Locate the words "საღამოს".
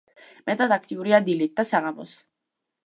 1.75-2.19